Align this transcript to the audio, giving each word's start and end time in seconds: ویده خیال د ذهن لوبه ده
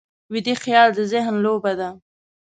ویده 0.33 0.53
خیال 0.63 0.89
د 0.95 0.99
ذهن 1.11 1.35
لوبه 1.45 1.73
ده 1.79 1.89